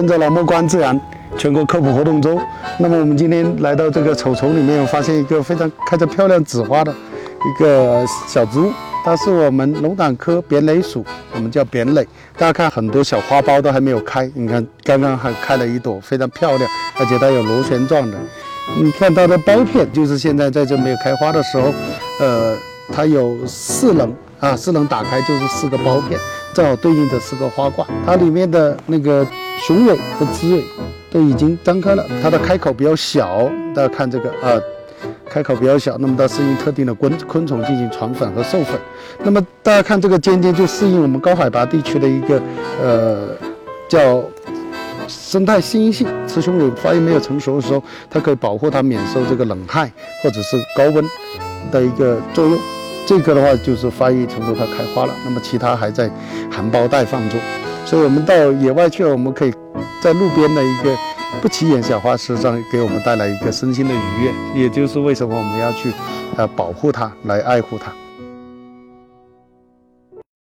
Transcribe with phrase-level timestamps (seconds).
[0.00, 0.98] 跟着老莫观自然
[1.36, 2.40] 全国科普活动周。
[2.78, 8.72] 那么我们今天来到这个草丛里面，我发现一个非常开着漂亮紫花的一个小植物，
[9.04, 12.02] 它是我们龙胆科扁蕾属，我们叫扁蕾。
[12.38, 18.16] 大家看很多小花苞都还没有开，你看刚刚还开了一朵，非常漂亮，而且它有螺旋状的。
[18.78, 21.74] 你看它的苞片，就是现在在这没有开花的时候，
[22.20, 22.56] 呃，
[22.90, 26.18] 它有四棱啊，四棱打开就是四个苞片，
[26.54, 27.86] 正好对应着四个花冠。
[28.06, 29.26] 它里面的那个
[29.66, 30.64] 雄蕊和雌蕊
[31.10, 34.60] 都已经张开了，它的开口比较小，大家看这个啊，
[35.28, 38.78] 开口比较小，那么它适应特定的昆昆虫进行传粉和授粉。
[39.22, 42.40] 那么大家看这个尖尖就适应我们高海拔地区的一个
[42.82, 43.28] 呃
[43.88, 44.22] 叫。
[45.08, 49.90] 生态适应性，雌雄蕊发育没有成熟的时候，它可以保护它免受这个冷害
[50.22, 51.04] 或者是高温
[51.72, 52.56] 的一个作用。
[53.04, 55.14] 这个的话就是发育成熟，它开花了。
[55.24, 56.08] 那么其他还在
[56.48, 57.40] 含苞待放中。
[57.90, 59.52] 所以我们到野外去了，我们可以
[60.00, 60.96] 在路边的一个
[61.42, 64.62] 不起眼小花池上，给我们带来一个身心的愉悦。
[64.62, 65.92] 也就是为什么我们要去
[66.36, 67.90] 呃保护它，来爱护它。